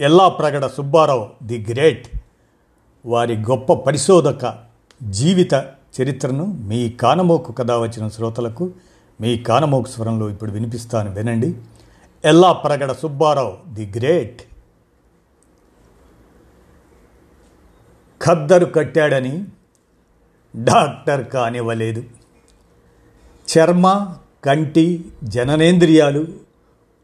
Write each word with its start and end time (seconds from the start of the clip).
Yellapragada 0.00 0.66
Subbarao 0.66 1.28
the 1.42 1.66
great. 1.70 2.08
వారి 3.06 3.36
గొప్ప 3.36 3.72
పరిశోధక 3.72 4.58
జీవిత 5.02 5.54
చరిత్రను 6.00 6.46
మీ 6.46 6.90
కానమోకు 6.90 7.52
కథ 7.52 7.70
వచ్చిన 7.70 8.08
శ్రోతలకు 8.08 8.70
మీ 9.20 9.38
కానమోకు 9.38 9.88
స్వరంలో 9.88 10.30
ఇప్పుడు 10.30 10.50
వినిపిస్తాను 10.50 11.14
వినండి. 11.14 11.54
Yellapragada 12.24 12.92
Subbarao 12.92 13.74
the 13.74 13.92
great. 13.96 14.42
ఖద్దరు 18.24 18.66
కట్టాడని 18.66 19.44
డాక్టర్ 20.56 21.26
కానివ్వలేదు. 21.26 22.04
చర్మ 23.52 24.14
కంటి 24.44 25.04
జననేంద్రియాలు 25.24 26.26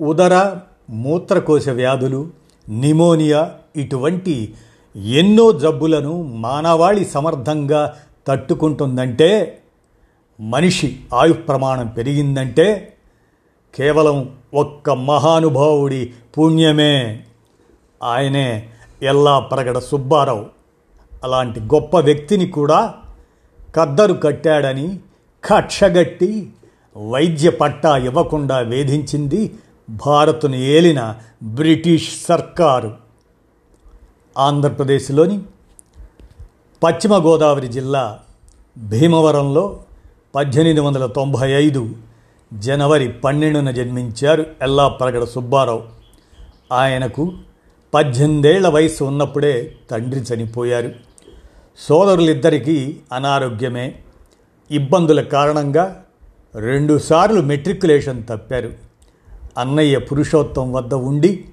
ఉదర 0.01 0.59
మూత్రకోశ 0.91 1.69
వ్యాధులు 1.69 2.46
నిమోనియా 2.69 3.55
ఇటువంటి 3.77 4.55
ఎన్నో 4.97 5.52
జబ్బులను 5.52 6.23
మానవాళి 6.23 7.04
సమర్థంగా 7.04 7.96
తట్టుకుంటుందంటే 8.27 9.59
మనిషి 10.41 11.01
ఆయు 11.15 11.32
ప్రమాణం 11.32 11.87
పెరిగిందంటే 11.87 12.93
కేవలం 13.74 14.32
ఒక్క 14.54 14.91
మహానుభావుడి 14.91 16.13
పుణ్యమే. 16.38 17.23
ఆయనే 18.02 18.69
ఎల్లా 19.02 19.38
ప్రగడ 19.38 19.79
సుబ్బారావు. 19.79 20.46
అలాంటి 21.24 21.60
గొప్ప 21.60 21.98
వ్యక్తిని 21.98 22.46
కూడా 22.46 22.95
కద్దరు 23.76 24.15
కట్టాడని 24.15 24.98
కక్షగట్టి 25.45 26.51
వైద్య 27.10 27.51
పట్టా 27.51 27.96
ఇవ్వకుండా 27.96 28.59
వేధించింది 28.59 29.54
భారత్ను 29.90 30.56
ఏలిన 30.56 31.16
బ్రిటిష్ 31.42 32.26
సర్కారు. 32.29 32.96
ఆంధ్రప్రదేశ్లోని 34.38 35.40
పశ్చిమ 36.82 37.24
గోదావరి 37.24 37.68
జిల్లా 37.68 38.18
భీమవరంలో 38.79 39.82
పద్దెనిమిది 40.34 40.80
వందల 40.80 41.07
తొంభై 41.07 41.51
ఐదు 41.51 41.96
జనవరి 42.54 43.09
పన్నెండున 43.09 43.70
జన్మించారు 43.70 44.46
ఎల్లాప్రగడ 44.62 45.24
సుబ్బారావు. 45.24 45.82
ఆయనకు 46.73 47.32
పద్దెనిమిదేళ్ళ 47.95 48.68
వయసు 48.68 49.04
ఉన్నప్పుడే 49.04 49.76
తండ్రి 49.90 50.20
చనిపోయారు. 50.20 50.92
సోదరులిద్దరికీ 51.79 52.96
అనారోగ్యమే. 53.12 53.95
ఇబ్బందుల 54.70 55.20
కారణంగా 55.20 56.04
రెండుసార్లు 56.54 57.40
మెట్రికులేషన్ 57.40 58.23
తప్పారు. 58.26 58.85
అన్నయ్య 59.57 59.99
పురుషోత్తం 59.99 60.73
వద్ద 60.73 60.95
ఉండి 60.95 61.45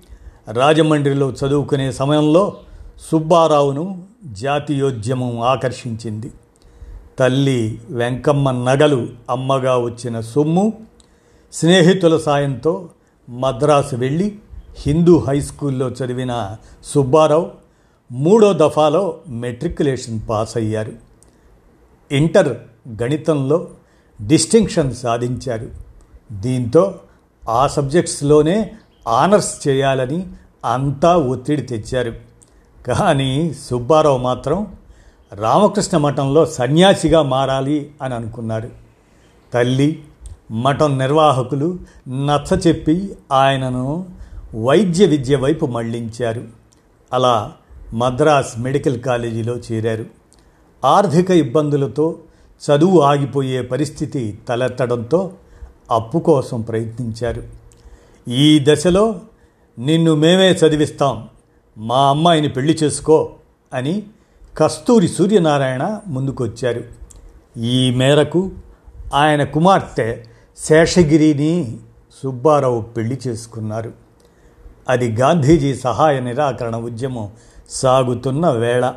రాజమండ్రిలో 0.52 1.32
చదువుకునే 1.32 1.92
సమయంలో 1.92 2.58
సుబ్బారావును 3.02 4.04
జాతీయోద్యమం 4.26 5.40
ఆకర్షించింది. 5.40 6.32
తల్లి 7.20 7.82
వెంకమ్మ 7.90 8.52
నగలు 8.52 9.08
అమ్మగా 9.30 9.78
వచ్చిన 9.78 10.20
సొమ్ము 10.20 10.74
స్నేహితుల 11.54 12.18
సాయంతో 12.18 12.90
మద్రాసు 13.30 13.96
వెళ్ళి 13.96 14.36
హిందూ 14.88 15.20
హై 15.20 15.42
స్కూల్లో 15.42 15.90
చదివిన 15.90 16.56
సుబ్బారావు 16.86 17.52
మూడో 18.12 18.54
దఫాలో 18.54 19.20
మెట్రికులేషన్ 19.28 20.20
పాస్ 20.30 20.58
అయ్యారు. 20.58 20.92
ఇంటర్ 22.12 22.58
గణితంలో 23.04 23.68
డిస్టింక్షన్ 24.28 24.96
సాధించారు. 24.96 25.70
దీంతో 26.32 26.96
ఆ 27.50 27.68
సబ్జెక్ట్స్లోనే 27.68 28.72
ఆనర్స్ 29.08 29.68
చేయాలని 29.68 30.28
అంతా 30.66 31.18
ఒత్తిడి 31.18 31.62
తెచ్చారు. 31.62 32.14
కానీ 32.88 33.54
సుబ్బారావు 33.54 34.18
మాత్రం 34.18 34.68
రామకృష్ణ 35.34 35.98
మఠంలో 35.98 36.46
సన్యాసిగా 36.46 37.22
మారాలి 37.22 37.92
అని 38.02 38.14
అనుకున్నారు 38.14 38.70
తల్లి 39.54 40.04
మఠం 40.52 40.98
నిర్వాహకులు 40.98 41.78
నచ్చ 42.10 42.60
చెప్పి 42.68 43.16
ఆయనను 43.32 44.06
వైద్య 44.64 45.06
విద్య 45.06 45.36
వైపు 45.36 45.66
మళ్ళించారు. 45.66 46.44
అలా 47.14 47.52
మద్రాస్ 47.94 48.60
మెడికల్ 48.60 49.02
కాలేజీలో 49.02 49.56
చేరారు. 49.56 50.06
ఆర్థిక 50.86 51.30
ఇబ్బందులతో 51.30 52.16
చదువు 52.64 53.00
ఆగిపోయే 53.00 53.62
పరిస్థితి 53.62 54.40
తలెత్తడంతో 54.50 55.32
అప్పు 55.92 56.20
కోసం 56.20 56.62
ప్రయత్నించారు. 56.62 57.44
ఈ 58.30 58.66
దశలో 58.68 59.22
నిన్ను 59.80 60.16
మేమే 60.16 60.52
చదివిస్తాం. 60.52 61.30
మా 61.78 62.10
అమ్మాయిని 62.10 62.50
పెళ్ళి 62.50 62.78
చేసుకో 62.84 63.32
అని 63.74 64.04
కస్తూరి 64.58 65.08
సూర్యనారాయణ 65.08 66.00
ముందుకొచ్చారు. 66.08 66.84
ఈ 67.60 67.92
మేరకు 67.92 68.52
ఆయన 69.14 69.44
కుమార్తె 69.44 70.24
శేషగిరిని 70.58 71.78
సుబ్బారావు 72.24 72.82
పెళ్ళి 72.82 73.20
చేసుకున్నారు. 73.28 73.92
అది 74.90 75.12
గాంధీజీ 75.12 75.76
సహాయ 75.76 76.20
నిరాకరణ 76.20 76.76
ఉద్యమం 76.76 77.30
సాగుతున్న 77.70 78.50
వేళ. 78.50 78.94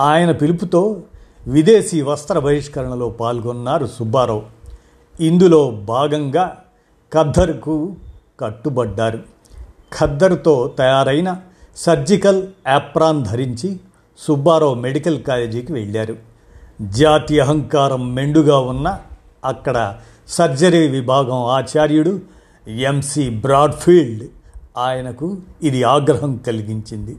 ఆయన 0.00 0.30
పిలుపుతో 0.30 1.02
విదేశీ 1.46 2.02
వస్త్ర 2.02 2.38
బహిష్కరణలో 2.38 3.10
పాల్గొన్నారు 3.10 3.86
సుబ్బారావు. 3.86 4.42
ఇందులో 5.20 5.70
భాగంగా 5.70 6.56
ఖద్దరుకు 7.14 7.96
కట్టుబడ్డారు. 8.40 9.18
ఖద్దరుతో 9.98 10.74
తయారైన 10.78 11.40
సర్జికల్ 11.76 12.46
యాప్రాన్ 12.68 13.24
ధరించి 13.24 13.80
సుబ్బారావు 14.18 14.74
మెడికల్ 14.74 15.22
కాలేజీకి 15.22 15.72
వెళ్ళారు. 15.72 16.16
జాతి 16.82 17.40
అహంకారం 17.40 18.14
మెండుగా 18.14 18.58
ఉన్న 18.58 19.00
అక్కడ 19.44 19.96
సర్జరీ 20.28 20.88
విభాగం 20.88 21.44
ఆచార్యుడు 21.44 22.20
ఎంసి 22.68 23.30
బ్రాడ్ఫీల్డ్ 23.30 24.24
ఆయనకు 24.78 25.36
ఇది 25.62 25.82
ఆగ్రహం 25.82 26.36
కలిగించింది. 26.36 27.16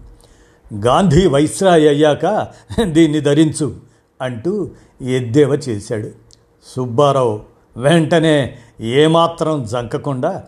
గాంధీ 0.74 1.28
వైస్రాయ్ 1.28 1.88
అయ్యాక 1.88 2.48
దీన్ని 2.84 3.22
ధరించు 3.22 3.76
అంటూ 4.22 4.70
ఎద్దేవ 5.02 5.50
చేశాడు. 5.70 6.10
సుబ్బారావు 6.66 7.55
వెంటనే 7.78 8.58
ఏమాత్రం 8.82 9.64
జంకకుండా 9.64 10.44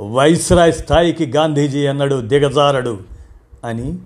వైస్రాయ్ 0.00 0.72
స్థాయికి 0.72 1.26
గాంధీజీ 1.26 1.86
అన్నాడు 1.86 2.20
దిగజారడు 2.20 3.00
అని 3.64 3.98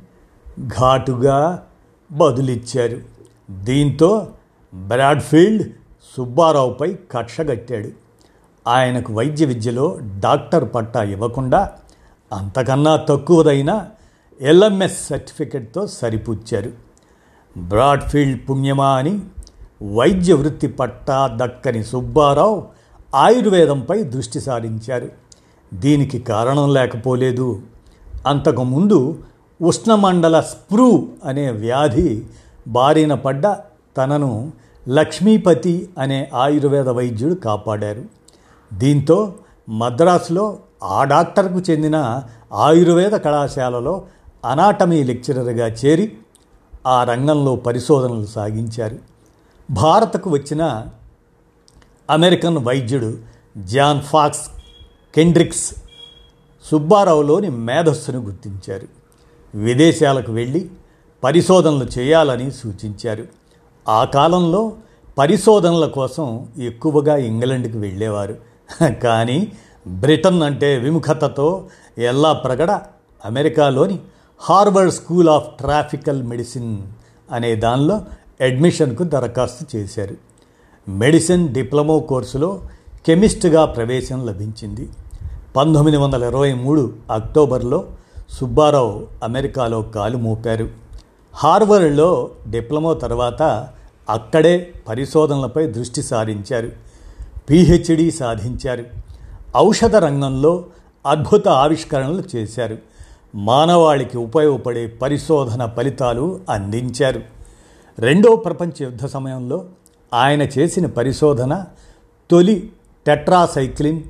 ఘాటుగా 0.67 1.65
బదులిచ్చారు. 2.13 3.01
దీంతో 3.51 4.33
బ్రాడ్ఫీల్డ్ 4.75 5.73
సుబ్బారావుపై 6.17 6.97
కక్షగట్టాడు 7.11 7.91
ఆయనకు 8.69 9.13
వైద్య 9.13 9.45
విద్యలో 9.45 9.99
డాక్టర్ 10.01 10.75
పట్టా 10.75 11.03
ఇవ్వకుండా 11.03 11.71
అంతకన్నా 12.33 12.97
తక్కువదైన 12.97 13.87
ఎల్ఎంఎస్ 14.41 15.09
సర్టిఫికెట్తో 15.09 15.87
సరిపుచ్చారు. 15.87 16.72
బ్రాడ్ఫీల్డ్ 17.59 18.51
పుణ్యమా 18.51 18.97
అని 18.97 19.21
వైద్య 19.92 20.33
వృత్తి 20.33 20.66
పట్టా 20.66 21.31
దక్కని 21.34 21.84
సుబ్బారావు 21.84 22.66
ఆయుర్వేదంపై 23.15 24.03
దృష్టి 24.03 24.41
సారించారు. 24.41 25.09
దీనికి 25.75 26.19
కారణం 26.19 26.75
లేకపోలేదు. 26.75 27.63
అంతకుముందు 28.27 29.19
ఉష్ణమండల 29.63 30.41
స్ప్రూ 30.41 31.09
అనే 31.25 31.51
వ్యాధి 31.51 32.25
బారిన 32.69 33.15
పడ్డ 33.15 33.47
తనను 33.97 34.53
లక్ష్మీపతి 34.89 35.89
అనే 35.98 36.31
ఆయుర్వేద 36.34 36.89
వైద్యుడు 36.89 37.34
కాపాడారు. 37.34 38.03
దీంతో 38.75 39.34
మద్రాసులో 39.69 40.59
ఆ 40.83 41.04
డాక్టర్కు 41.04 41.59
చెందిన 41.71 42.22
ఆయుర్వేద 42.53 43.13
కళాశాలలో 43.13 44.03
అనాటమీ 44.45 45.03
లెక్చరర్గా 45.03 45.66
చేరి 45.66 46.13
ఆ 46.86 47.04
రంగంలో 47.04 47.57
పరిశోధనలు 47.57 48.27
సాగించారు. 48.27 49.14
భారత్కు 49.71 50.31
వచ్చిన 50.31 50.87
అమెరికన్ 52.11 52.59
వైద్యుడు 52.59 53.19
జాన్ 53.59 54.01
ఫాక్స్ 54.01 54.49
కెండ్రిక్స్ 55.15 55.75
సుబ్బారావులోని 56.65 57.49
మేధస్సును 57.49 58.21
గుర్తించారు. 58.21 58.89
విదేశాలకు 59.55 60.33
వెళ్ళి 60.33 60.71
పరిశోధనలు 61.25 61.87
చేయాలని 61.99 62.51
సూచించారు. 62.51 63.27
ఆ 63.89 64.05
కాలంలో 64.05 64.72
పరిశోధనల 65.19 65.87
కోసం 65.87 66.49
ఎక్కువగా 66.59 67.17
ఇంగ్లండ్కి 67.17 67.78
వెళ్ళేవారు. 67.78 68.37
కానీ 69.03 69.53
బ్రిటన్ 69.87 70.43
అంటే 70.43 70.78
విముఖతతో 70.78 71.69
ఎల్లా 71.99 72.33
ప్రగడ 72.33 72.71
అమెరికాలోని 73.25 73.99
Harvard 74.41 74.93
school 74.93 75.28
of 75.28 75.49
tropical 75.59 76.22
medicine 76.22 76.83
అనే 77.33 77.55
దానిలో 77.55 78.05
అడ్మిషన్కు 78.45 79.05
దరఖాస్తు 79.05 79.77
చేశారు. 79.77 80.17
మెడిసిన్ 80.91 81.49
డిప్లొమో 81.49 82.01
కోర్సులో 82.01 82.61
కెమిస్ట్గా 83.07 83.65
ప్రవేశం 83.65 84.27
లభించింది. 84.27 84.89
పంతొమ్మిది 85.57 85.97
వందల 85.97 86.25
ఇరవై 86.25 86.53
మూడు 86.53 86.93
అక్టోబర్లో 87.13 87.85
సుబ్బారావు 88.31 89.07
అమెరికాలో 89.25 89.83
కాలు 89.83 90.17
మోపారు. 90.17 90.69
హార్వర్డ్లో 91.35 92.31
డిప్లొమా 92.51 92.93
తర్వాత 92.93 93.69
అక్కడే 94.11 94.73
పరిశోధనలపై 94.89 95.67
దృష్టి 95.67 96.03
సారించారు. 96.03 96.73
పిహెచ్డి 97.51 98.11
సాధించారు. 98.11 98.85
ఔషధ 99.57 99.97
రంగంలో 99.97 100.65
అద్భుత 101.07 101.49
ఆవిష్కరణలు 101.49 102.23
చేశారు. 102.37 102.79
మానవాళికి 103.35 104.19
ఉపయోగపడే 104.19 104.87
పరిశోధన 104.87 105.67
ఫలితాలు 105.77 106.41
అందించారు. 106.51 107.34
రెండో 107.99 108.37
ప్రపంచ 108.37 108.71
యుద్ధ 108.81 109.07
సమయంలో 109.07 109.65
ఆయన 110.15 110.43
చేసిన 110.43 110.87
పరిశోధన 110.87 111.65
తొలి 112.31 112.73
టెట్రాసైక్లిన్ 113.07 114.03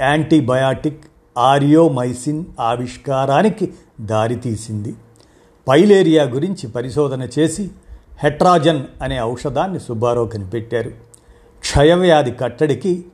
యాంటీబయాటిక్ 0.00 1.00
ఆరియోమైసిన్ 1.38 2.44
ఆవిష్కారానికి 2.60 3.72
దారితీసింది. 4.00 4.94
పైలేరియా 5.68 6.24
గురించి 6.24 6.68
పరిశోధన 6.68 7.28
చేసి 7.38 7.70
హెట్రాజన్ 8.22 8.84
అనే 9.02 9.22
ఔషధాన్ని 9.22 9.80
సుబ్బారావు 9.80 10.28
కనిపెట్టారు 10.28 10.90
క్షయవ్యాధి 11.60 12.30
కట్టడికి 12.30 13.04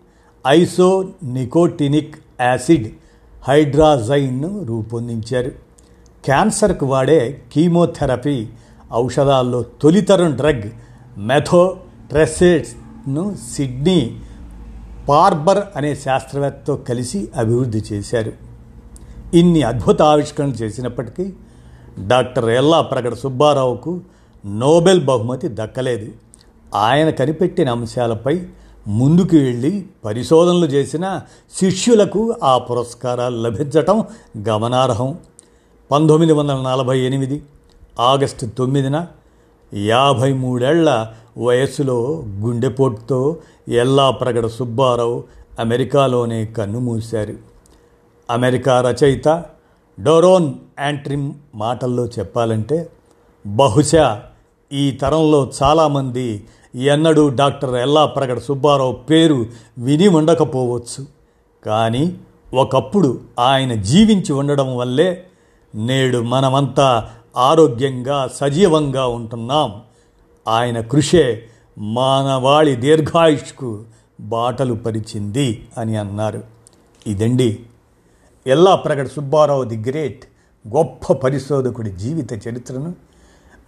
ఐసో 0.47 1.09
నికోటినిక్ 1.25 2.15
యాసిడ్ 2.41 2.93
హైడ్రాజైన్ను 3.49 4.65
రూపొందించారు. 4.65 5.51
క్యాన్సర్కు 6.25 6.87
వాడే 6.87 7.43
కీమోథెరపీ 7.53 8.49
ఔషధాల్లో 8.93 9.63
తొలితరం 9.63 10.37
డ్రగ్ 10.37 10.71
మెథోట్రెసెట్ను 11.19 13.37
సిడ్నీ 13.57 14.21
పార్బర్ 15.09 15.63
అనే 15.77 15.95
శాస్త్రవేత్తతో 15.95 16.77
కలిసి 16.77 17.29
అభివృద్ధి 17.37 17.83
చేశారు. 17.93 18.33
ఇన్ని 19.35 19.63
అద్భుత 19.63 20.03
ఆవిష్కరణలు 20.03 20.51
చేసినప్పటికీ 20.51 21.33
డాక్టర్ 22.07 22.49
ఎల్లా 22.49 22.81
ప్రగడ 22.81 23.15
సుబ్బారావుకు 23.15 24.01
నోబెల్ 24.47 25.05
బహుమతి 25.05 25.49
దక్కలేదు. 25.49 26.11
ఆయన 26.75 27.11
కనిపెట్టిన 27.11 27.71
అంశాలపై 27.71 28.47
ముందుకు 28.89 29.37
వెళ్ళి 29.37 29.87
పరిశోధనలు 30.05 30.67
చేసిన 30.67 31.21
శిష్యులకు 31.61 32.35
ఆ 32.43 32.59
పురస్కారాలు 32.59 33.37
లభించటం 33.37 34.05
గమనార్హం. 34.49 35.19
పంతొమ్మిది 35.91 36.33
వందల 36.33 36.55
నలభై 36.55 36.99
ఎనిమిది 36.99 37.43
ఆగస్టు 38.01 38.47
తొమ్మిదిన 38.47 39.07
యాభై 39.75 40.33
మూడేళ్ళ 40.33 41.09
వయస్సులో 41.39 42.23
గుండెపోటుతో 42.41 43.37
ఎల్లా 43.69 44.11
ప్రగడ 44.11 44.47
సుబ్బారావు 44.47 45.25
అమెరికాలోనే 45.61 46.47
కన్నుమూశారు. 46.47 47.35
అమెరికా 48.31 48.81
రచయిత 48.81 49.45
డోరోన్ 50.03 50.55
యాంట్రిమ్ 50.81 51.33
మాటల్లో 51.55 52.07
చెప్పాలంటే 52.07 52.89
బహుశా 53.47 54.23
ఈ 54.73 54.91
తరంలో 54.91 55.51
చాలామంది 55.63 56.45
ఎన్నడూ 56.75 57.29
డాక్టర్ 57.29 57.75
ఎల్లా 57.75 58.07
ప్రగడ 58.07 58.39
సుబ్బారావు 58.39 58.93
పేరు 58.93 59.47
విని 59.79 60.09
ఉండకపోవచ్చు. 60.09 61.07
కానీ 61.67 62.17
ఒకప్పుడు 62.55 63.21
ఆయన 63.39 63.75
జీవించి 63.75 64.33
ఉండడం 64.33 64.77
వల్లే 64.77 65.27
నేడు 65.75 66.19
మనమంతా 66.19 67.11
ఆరోగ్యంగా 67.37 68.29
సజీవంగా 68.35 69.07
ఉంటున్నాం. 69.07 69.83
ఆయన 70.49 70.81
కృషే 70.81 71.47
మానవాళి 71.79 72.77
దీర్ఘాయుష్కు 72.77 73.85
బాటలు 74.21 74.75
పరిచింది 74.75 75.69
అని 75.79 75.97
అన్నారు. 75.97 76.43
ఇదండి 77.07 77.61
ఎల్లా 78.47 78.75
ప్రగడ 78.75 79.07
సుబ్బారావు 79.07 79.65
ది 79.65 79.77
గ్రేట్ 79.77 80.25
గొప్ప 80.69 81.13
పరిశోధకుడి 81.13 81.91
జీవిత 81.91 82.49
చరిత్రను 82.49 82.95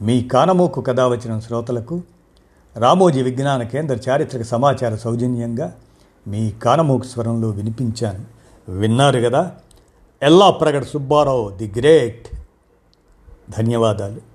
మీ 0.03 0.23
కానమోకు 0.23 0.81
కథ 0.81 1.01
వచ్చిన 1.01 1.39
శ్రోతలకు 1.39 2.03
రామోజీ 2.77 3.23
విజ్ఞాన 3.23 3.63
కేంద్ర 3.63 4.11
చారిత్రక 4.11 4.43
సమాచార 4.43 4.95
సౌజన్యంగా 4.95 5.73
మీ 6.29 6.51
కానమోకు 6.51 7.03
స్వరంలో 7.03 7.49
వినిపించాను. 7.49 8.25
విన్నారు 8.73 9.21
కదా 9.21 9.53
ఎల్లా 10.23 10.51
ప్రగడ 10.51 10.83
సుబ్బారావు 10.83 11.51
ది 11.51 11.73
గ్రేట్ 11.79 12.29
ధన్యవాదాలు. 13.57 14.32